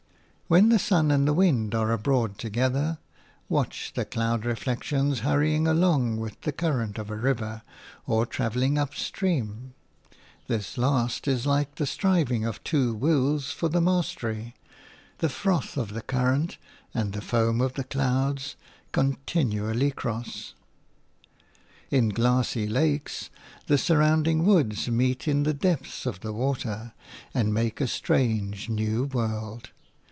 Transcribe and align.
When 0.47 0.67
the 0.67 0.79
sun 0.79 1.11
and 1.11 1.25
the 1.25 1.33
wind 1.33 1.73
are 1.73 1.93
abroad 1.93 2.37
together, 2.37 2.97
watch 3.47 3.93
the 3.95 4.03
cloud 4.03 4.43
reflections 4.43 5.19
hurrying 5.19 5.65
along 5.65 6.17
with 6.19 6.41
the 6.41 6.51
current 6.51 6.97
of 6.97 7.09
a 7.09 7.15
river, 7.15 7.61
or 8.05 8.25
travelling 8.25 8.77
up 8.77 8.93
stream. 8.93 9.73
This 10.47 10.77
last 10.77 11.25
is 11.25 11.45
like 11.45 11.75
the 11.75 11.85
striving 11.85 12.43
of 12.43 12.61
two 12.65 12.93
wills 12.93 13.51
for 13.51 13.69
the 13.69 13.79
mastery; 13.79 14.53
the 15.19 15.29
froth 15.29 15.77
of 15.77 15.93
the 15.93 16.01
current 16.01 16.57
and 16.93 17.13
the 17.13 17.21
foam 17.21 17.61
of 17.61 17.75
the 17.75 17.85
clouds 17.85 18.57
continually 18.91 19.91
cross. 19.91 20.53
In 21.91 22.09
glassy 22.09 22.67
lakes 22.67 23.29
the 23.67 23.77
surrounding 23.77 24.43
woods 24.43 24.89
meet 24.89 25.29
in 25.29 25.43
the 25.43 25.53
depths 25.53 26.05
of 26.05 26.19
the 26.19 26.33
water, 26.33 26.91
and 27.33 27.53
make 27.53 27.79
a 27.79 27.87
strange, 27.87 28.67
new 28.67 29.05
world. 29.05 29.69